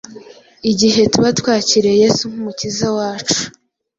igihe 0.71 1.01
tuba 1.11 1.29
twakiriye 1.39 1.95
Yesu 2.03 2.23
nk’umukiza 2.31 2.87
wacu. 2.97 3.41